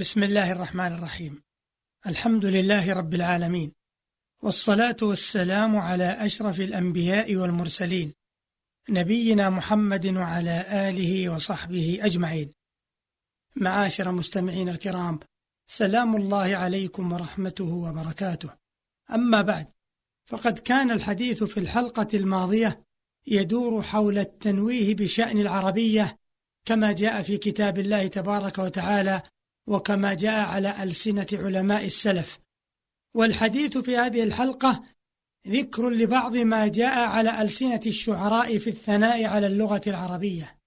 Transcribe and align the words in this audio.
بسم 0.00 0.22
الله 0.22 0.52
الرحمن 0.52 0.92
الرحيم. 0.92 1.42
الحمد 2.06 2.44
لله 2.44 2.92
رب 2.92 3.14
العالمين. 3.14 3.72
والصلاة 4.42 4.96
والسلام 5.02 5.76
على 5.76 6.04
أشرف 6.04 6.60
الأنبياء 6.60 7.36
والمرسلين 7.36 8.12
نبينا 8.88 9.50
محمد 9.50 10.06
وعلى 10.06 10.64
آله 10.88 11.28
وصحبه 11.28 11.98
أجمعين. 12.02 12.52
معاشر 13.56 14.10
مستمعين 14.12 14.68
الكرام 14.68 15.20
سلام 15.66 16.16
الله 16.16 16.56
عليكم 16.56 17.12
ورحمته 17.12 17.64
وبركاته. 17.64 18.50
أما 19.14 19.42
بعد 19.42 19.66
فقد 20.26 20.58
كان 20.58 20.90
الحديث 20.90 21.44
في 21.44 21.60
الحلقة 21.60 22.08
الماضية 22.14 22.82
يدور 23.26 23.82
حول 23.82 24.18
التنويه 24.18 24.94
بشأن 24.94 25.38
العربية 25.38 26.18
كما 26.64 26.92
جاء 26.92 27.22
في 27.22 27.36
كتاب 27.36 27.78
الله 27.78 28.06
تبارك 28.06 28.58
وتعالى 28.58 29.22
وكما 29.70 30.14
جاء 30.14 30.48
على 30.48 30.82
ألسنة 30.82 31.26
علماء 31.32 31.84
السلف. 31.84 32.38
والحديث 33.14 33.78
في 33.78 33.96
هذه 33.96 34.22
الحلقة 34.22 34.82
ذكر 35.48 35.90
لبعض 35.90 36.36
ما 36.36 36.68
جاء 36.68 36.98
على 36.98 37.42
ألسنة 37.42 37.80
الشعراء 37.86 38.58
في 38.58 38.70
الثناء 38.70 39.24
على 39.24 39.46
اللغة 39.46 39.82
العربية. 39.86 40.58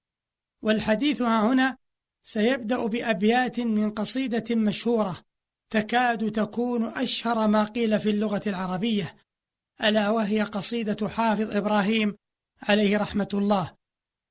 والحديث 0.64 1.22
ها 1.22 1.54
هنا 1.54 1.78
سيبدأ 2.24 2.86
بأبيات 2.86 3.60
من 3.60 3.92
قصيدة 3.92 4.56
مشهورة 4.56 5.22
تكاد 5.70 6.32
تكون 6.32 6.84
أشهر 6.84 7.48
ما 7.48 7.64
قيل 7.64 8.00
في 8.00 8.10
اللغة 8.10 8.42
العربية 8.48 9.16
ألا 9.84 10.10
وهي 10.10 10.42
قصيدة 10.42 11.10
حافظ 11.10 11.56
إبراهيم 11.56 12.16
عليه 12.62 12.98
رحمة 12.98 13.28
الله 13.34 13.74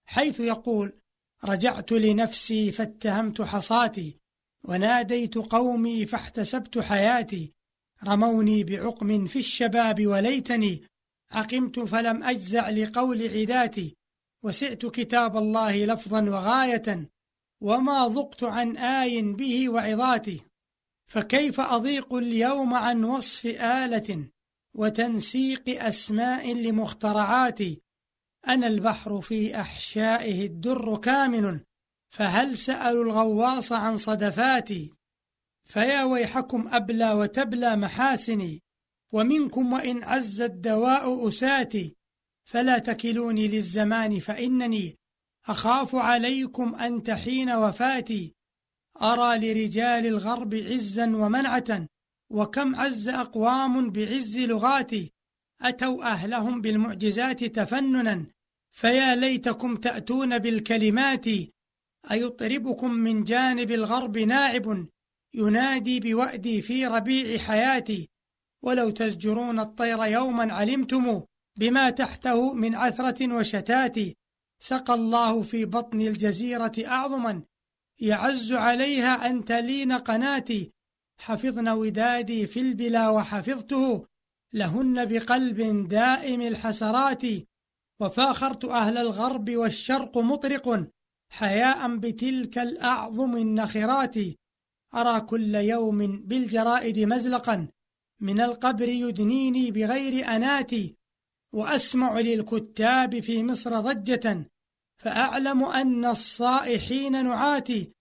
حيث 0.07 0.41
يقول 0.41 0.99
رجعت 1.45 1.93
لنفسي 1.93 2.73
فاتهمت 2.73 3.43
حصاتي 3.43 4.22
وناديت 4.65 5.39
قومي 5.39 6.07
فاحتسبت 6.07 6.79
حياتي 6.79 7.53
رموني 8.05 8.65
بعقم 8.65 9.27
في 9.27 9.39
الشباب 9.39 10.07
وليتني. 10.07 10.83
عقمت 11.31 11.81
فلم 11.81 12.23
أجزع 12.23 12.69
لقول 12.69 13.29
عداتي. 13.29 13.97
وسعت 14.45 14.87
كتاب 14.87 15.37
الله 15.37 15.85
لفظا 15.85 16.23
وغاية. 16.23 17.11
وما 17.61 18.09
ضقت 18.09 18.45
عن 18.45 18.77
آي 18.77 19.23
به 19.23 19.69
وعظاتي. 19.69 20.41
فكيف 21.07 21.61
أضيق 21.61 22.15
اليوم 22.15 22.75
عن 22.75 23.05
وصف 23.05 23.47
آلة 23.47 24.29
وتنسيق 24.75 25.85
أسماء 25.85 26.55
لمخترعاتي؟ 26.55 27.81
أنا 28.49 28.67
البحر 28.67 29.21
في 29.21 29.61
أحشائه 29.61 30.47
الدر 30.47 30.97
كامن. 30.97 31.61
فهل 32.13 32.59
سألوا 32.59 33.05
الغواص 33.05 33.73
عن 33.73 33.97
صدفاتي؟ 33.97 34.93
فيا 35.65 36.05
ويحكم 36.05 36.69
أبلى 36.69 37.13
وتبلى 37.13 37.77
محاسني 37.77 38.63
ومنكم 39.13 39.73
وإن 39.73 40.05
عز 40.05 40.41
الدواء 40.41 41.29
أساتي. 41.29 41.97
فلا 42.45 42.79
تكلوني 42.79 43.49
للزمان 43.49 44.19
فإنني 44.19 44.97
أخاف 45.49 45.95
عليكم 45.95 46.75
أن 46.75 47.03
تحين 47.03 47.51
وفاتي. 47.51 48.35
أرى 49.03 49.39
لرجال 49.39 50.07
الغرب 50.07 50.55
عزا 50.55 51.17
ومنعة 51.17 51.87
وكم 52.31 52.77
عز 52.77 53.09
أقوام 53.09 53.91
بعز 53.91 54.39
لغاتي. 54.39 55.13
أتوا 55.61 56.05
أهلهم 56.05 56.61
بالمعجزات 56.61 57.45
تفننا 57.45 58.27
فيا 58.71 59.15
ليتكم 59.15 59.77
تأتون 59.77 60.39
بالكلمات. 60.39 61.27
أيطربكم 62.11 62.91
من 62.91 63.25
جانب 63.25 63.73
الغرب 63.73 64.19
ناعب 64.19 64.87
ينادي 65.35 66.01
بوأدي 66.01 66.63
في 66.63 66.87
ربيع 66.87 67.39
حياتي. 67.39 68.11
ولو 68.63 68.91
تزجرون 68.91 69.61
الطير 69.61 70.05
يوما 70.05 70.55
علمتم 70.55 71.23
بما 71.59 71.91
تحته 71.91 72.55
من 72.55 72.75
عثرة 72.75 73.35
وشتات. 73.35 73.97
سقى 74.59 74.95
الله 74.95 75.43
في 75.43 75.65
بطن 75.65 76.01
الجزيرة 76.01 76.73
أعظما. 76.87 77.43
يعز 77.99 78.53
عليها 78.53 79.31
أن 79.31 79.45
تلين 79.45 79.93
قناتي. 79.93 80.73
حفظن 81.19 81.69
ودادي 81.69 82.47
في 82.47 82.61
البلا 82.61 83.09
وحفظته. 83.09 84.07
لهن 84.53 85.05
بقلب 85.05 85.89
دائم 85.89 86.41
الحسرات. 86.41 87.23
وفاخرت 88.01 88.65
أهل 88.65 88.99
الغرب 88.99 89.51
والشرق 89.51 90.19
مطرق. 90.19 90.87
حياء 91.33 91.97
بتلك 91.97 92.59
الأعظم 92.59 93.37
النخرات. 93.37 94.17
أرى 94.95 95.21
كل 95.21 95.55
يوم 95.55 95.99
بالجرائد 96.17 96.99
مزلقا. 96.99 97.69
من 98.21 98.41
القبر 98.41 98.89
يدنيني 98.89 99.71
بغير 99.71 100.27
أناتي. 100.29 100.97
وأسمع 101.53 102.21
للكتاب 102.21 103.21
في 103.21 103.43
مصر 103.43 103.81
ضجة. 103.81 104.51
فأعلم 104.97 105.65
أن 105.65 106.05
الصائحين 106.05 107.25
نعاتي. 107.25 107.93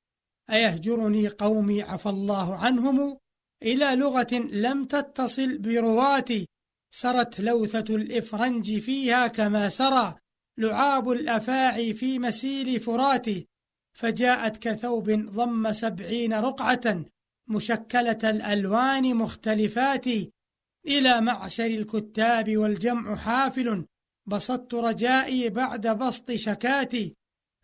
أيهجرني 0.49 1.27
قومي 1.27 1.81
عفى 1.81 2.09
الله 2.09 2.55
عنهم؟ 2.55 3.17
إلى 3.63 3.95
لغة 3.95 4.33
لم 4.33 4.85
تتصل 4.85 5.57
برواتي 5.57 6.47
سرت 6.93 7.39
لوثة 7.39 7.95
الإفرنج 7.95 8.77
فيها 8.77 9.27
كما 9.27 9.69
سرى. 9.69 10.20
لعاب 10.57 11.11
الأفاعي 11.11 11.93
في 11.93 12.19
مسيل 12.19 12.79
فراتي 12.79 13.47
فجاءت 13.93 14.57
كثوب 14.57 15.11
ضم 15.11 15.71
سبعين 15.71 16.33
رقعة 16.33 17.05
مشكلة 17.47 18.17
الألوان 18.23 19.15
مختلفات. 19.15 20.05
إلى 20.87 21.21
معشر 21.21 21.65
الكتاب 21.65 22.57
والجمع 22.57 23.15
حافل 23.15 23.85
بسطت 24.25 24.73
رجائي 24.73 25.49
بعد 25.49 25.87
بسط 25.87 26.31
شكاتي. 26.31 27.15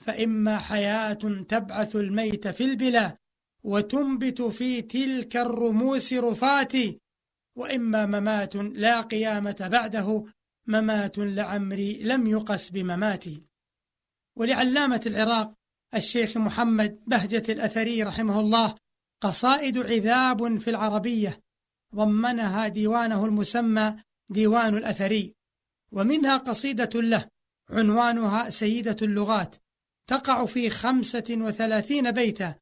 فإما 0.05 0.57
حياة 0.57 1.43
تبعث 1.49 1.95
الميت 1.95 2.47
في 2.47 2.63
البلا 2.63 3.17
وتنبت 3.63 4.41
في 4.41 4.81
تلك 4.81 5.37
الرموس 5.37 6.13
رفاتي. 6.13 6.99
وإما 7.55 8.05
ممات 8.05 8.55
لا 8.55 9.01
قيامة 9.01 9.67
بعده 9.71 10.23
ممات 10.67 11.17
لعمري 11.17 12.03
لم 12.03 12.27
يقس 12.27 12.69
بمماتي. 12.69 13.43
ولعلامة 14.35 15.01
العراق 15.05 15.53
الشيخ 15.95 16.37
محمد 16.37 16.99
بهجة 17.07 17.43
الأثري 17.49 18.03
رحمه 18.03 18.39
الله 18.39 18.75
قصائد 19.21 19.77
عذاب 19.77 20.57
في 20.57 20.69
العربية 20.69 21.41
ضمنها 21.95 22.67
ديوانه 22.67 23.25
المسمى 23.25 23.95
ديوان 24.29 24.77
الأثري 24.77 25.35
ومنها 25.91 26.37
قصيدة 26.37 27.01
له 27.01 27.27
عنوانها 27.69 28.49
سيدة 28.49 28.97
اللغات 29.01 29.55
تقع 30.07 30.45
في 30.45 30.69
خمسة 30.69 31.25
وثلاثين 31.29 32.11
بيتا 32.11 32.55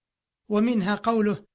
ومنها 0.50 0.96
قوله 0.96 1.46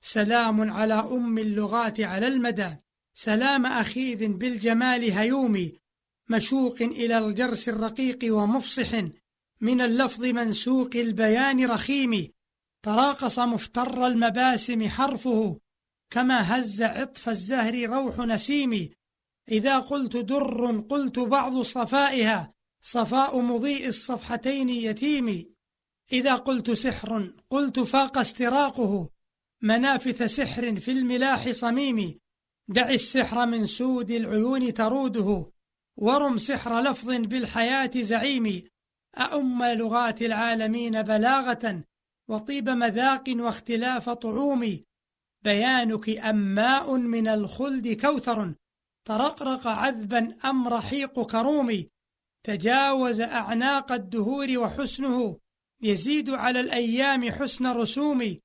سلام 0.00 0.70
على 0.70 0.94
أم 0.94 1.38
اللغات 1.38 2.00
على 2.00 2.26
المدى 2.26 2.76
سلام 3.14 3.66
أخيذ 3.66 4.28
بالجمال 4.28 5.10
هيومي 5.12 5.78
مشوق 6.28 6.82
إلى 6.82 7.18
الجرس 7.18 7.68
الرقيق 7.68 8.18
ومفصح 8.24 8.94
من 9.60 9.80
اللفظ 9.80 10.24
منسوق 10.24 10.90
البيان 10.94 11.66
رخيم. 11.66 12.32
تراقص 12.82 13.38
مفتر 13.38 14.06
المباسم 14.06 14.88
حرفه 14.88 15.60
كما 16.10 16.58
هز 16.58 16.82
عطف 16.82 17.28
الزهر 17.28 17.86
روح 17.86 18.18
نسيم. 18.18 18.90
إذا 19.48 19.78
قلت 19.78 20.16
در 20.16 20.80
قلت 20.80 21.18
بعض 21.18 21.62
صفائها 21.62 22.54
صفاء 22.80 23.40
مضيء 23.40 23.88
الصفحتين 23.88 24.68
يتيم. 24.68 25.54
إذا 26.12 26.34
قلت 26.34 26.70
سحر 26.70 27.32
قلت 27.50 27.80
فاق 27.80 28.18
استراقه 28.18 29.10
منافث 29.62 30.22
سحر 30.22 30.76
في 30.76 30.90
الملاح 30.90 31.50
صميم. 31.50 32.18
دع 32.68 32.90
السحر 32.90 33.46
من 33.46 33.66
سود 33.66 34.10
العيون 34.10 34.74
تروده. 34.74 35.57
ورم 36.00 36.38
سحر 36.38 36.80
لفظ 36.80 37.10
بالحياة 37.10 37.90
زعيم 37.96 38.62
أأم 39.18 39.64
لغات 39.64 40.22
العالمين 40.22 41.02
بلاغة 41.02 41.84
وطيب 42.28 42.68
مذاق 42.68 43.24
واختلاف 43.28 44.10
طعوم 44.10 44.80
بيانك 45.44 46.08
أماء 46.08 46.96
من 46.96 47.28
الخلد 47.28 47.88
كوثر. 47.88 48.54
ترقرق 49.04 49.66
عذبا 49.66 50.36
أم 50.44 50.68
رحيق 50.68 51.26
كروم 51.26 51.84
تجاوز 52.46 53.20
أعناق 53.20 53.92
الدهور 53.92 54.58
وحسنه. 54.58 55.38
يزيد 55.82 56.30
على 56.30 56.60
الأيام 56.60 57.32
حسن 57.32 57.66
رسوم 57.66 58.38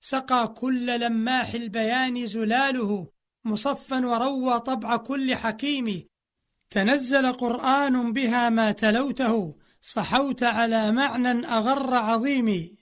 سقى 0.00 0.54
كل 0.56 1.00
لماح 1.00 1.54
البيان 1.54 2.26
زلاله. 2.26 3.12
مصفا 3.44 4.06
وروى 4.06 4.60
طبع 4.60 4.96
كل 4.96 5.34
حكيم. 5.34 6.08
تنزل 6.70 7.32
قرآن 7.32 8.12
بها 8.12 8.48
ما 8.48 8.72
تلوته 8.72 9.56
صحوت 9.80 10.42
على 10.42 10.92
معنى 10.92 11.46
أغر 11.46 11.94
عظيم. 11.94 12.76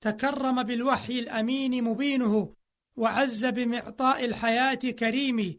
تكرم 0.00 0.62
بالوحي 0.62 1.18
الأمين 1.18 1.84
مبينه 1.84 2.54
وعز 2.96 3.46
بمعطاء 3.46 4.24
الحياة 4.24 4.74
كريم. 4.74 5.58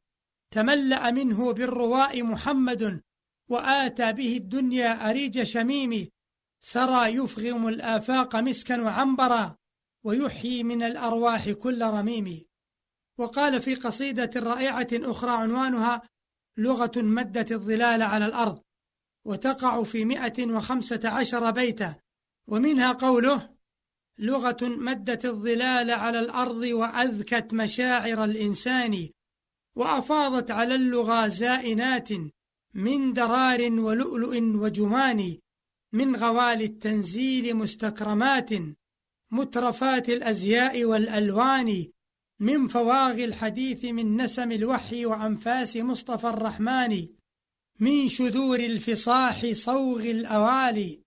تملأ 0.51 1.11
منه 1.11 1.53
بالرواء 1.53 2.23
محمد 2.23 3.01
وآتى 3.49 4.13
به 4.13 4.37
الدنيا 4.37 5.09
أريج 5.09 5.43
شميم. 5.43 6.07
سرى 6.59 7.07
يفغم 7.07 7.67
الآفاق 7.67 8.35
مسكا 8.35 8.81
وعنبرا 8.81 9.55
ويحيي 10.03 10.63
من 10.63 10.83
الأرواح 10.83 11.49
كل 11.49 11.83
رميم. 11.83 12.45
وقال 13.17 13.61
في 13.61 13.75
قصيدة 13.75 14.29
رائعة 14.35 14.87
أخرى 14.93 15.31
عنوانها 15.31 16.01
لغة 16.57 16.91
مدت 16.95 17.51
الظلال 17.51 18.01
على 18.01 18.25
الأرض 18.25 18.61
وتقع 19.25 19.83
في 19.83 20.05
مئة 20.05 20.45
وخمسة 20.45 21.09
عشر 21.09 21.51
بيتا 21.51 21.95
ومنها 22.47 22.91
قوله 22.91 23.49
لغة 24.17 24.57
مدت 24.61 25.25
الظلال 25.25 25.91
على 25.91 26.19
الأرض 26.19 26.61
وأذكت 26.61 27.53
مشاعر 27.53 28.23
الإنسان 28.23 29.09
وأفاضت 29.75 30.51
على 30.51 30.75
اللغى 30.75 31.29
زائنات 31.29 32.09
من 32.73 33.13
درار 33.13 33.71
ولؤلؤ 33.79 34.37
وجمان 34.37 35.37
من 35.93 36.15
غوالي 36.15 36.65
التنزيل 36.65 37.55
مستكرمات 37.55 38.49
مترفات 39.31 40.09
الأزياء 40.09 40.85
والألوان 40.85 41.87
من 42.39 42.67
فواغ 42.67 43.23
الحديث 43.23 43.85
من 43.85 44.21
نسم 44.21 44.51
الوحي 44.51 45.05
وأنفاس 45.05 45.77
مصطفى 45.77 46.27
الرحمن 46.27 47.07
من 47.79 48.07
شذور 48.07 48.59
الفصاح 48.59 49.51
صوغ 49.51 50.01
الأوالي 50.01 51.01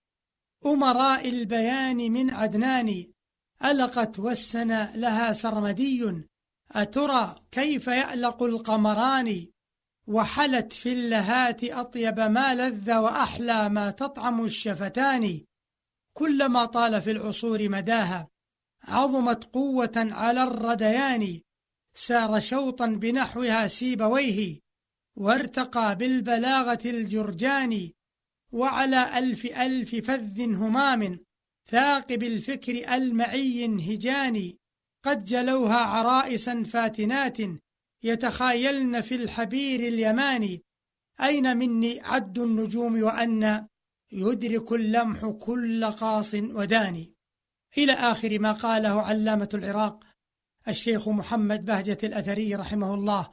أمراء 0.67 1.29
البيان 1.29 2.13
من 2.13 2.31
عدنان 2.31 3.07
ألقت 3.65 4.19
والسنا 4.19 4.93
لها 4.95 5.33
سرمدي 5.33 6.23
أترى 6.73 7.35
كيف 7.51 7.87
يألق 7.87 8.43
القمران 8.43 9.47
وحلت 10.07 10.73
في 10.73 10.93
اللهات 10.93 11.65
أطيب 11.65 12.21
ما 12.21 12.55
لذ 12.55 12.93
وأحلى 12.93 13.69
ما 13.69 13.91
تطعم 13.91 14.45
الشفتان 14.45 15.41
كلما 16.13 16.65
طال 16.65 17.01
في 17.01 17.11
العصور 17.11 17.69
مداها. 17.69 18.32
عظمت 18.83 19.45
قوة 19.45 19.93
على 19.97 20.43
الرديان. 20.43 21.41
سار 21.95 22.41
شوطا 22.41 22.87
بنحوها 22.87 23.69
سيبويه 23.69 24.61
وارتقى 25.17 25.97
بالبلاغة 25.97 26.83
الجرجان. 26.85 27.91
وعلى 28.53 29.19
ألف 29.19 29.47
ألف 29.47 29.95
فذ 29.95 30.55
همام 30.55 31.19
ثاقب 31.71 32.23
الفكر 32.23 32.95
المعي 32.95 33.67
هجان. 33.67 34.53
قد 35.05 35.25
جلوها 35.25 35.77
عرائسا 35.77 36.63
فاتنات 36.63 37.39
يتخايلن 38.03 39.01
في 39.01 39.15
الحبير 39.15 39.81
اليماني 39.81 40.63
أين 41.21 41.57
مني 41.57 42.01
عد 42.01 42.39
النجوم 42.39 43.03
وأن 43.03 43.67
يدرك 44.13 44.73
اللمح 44.73 45.27
كل 45.27 45.85
قاص 45.85 46.35
وداني 46.35 47.12
إلى 47.79 47.93
آخر 47.93 48.39
ما 48.39 48.53
قاله 48.53 49.03
علامة 49.03 49.49
العراق 49.55 50.05
الشيخ 50.69 51.09
محمد 51.09 51.65
بهجة 51.65 51.99
الأثري 52.05 52.55
رحمه 52.55 52.95
الله. 52.95 53.31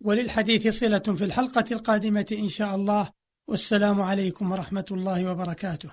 وللحديث 0.00 0.80
صلة 0.80 0.98
في 0.98 1.24
الحلقة 1.24 1.64
القادمة 1.72 2.26
إن 2.32 2.48
شاء 2.48 2.74
الله. 2.74 3.10
والسلام 3.48 4.02
عليكم 4.02 4.52
ورحمة 4.52 4.84
الله 4.90 5.32
وبركاته. 5.32 5.90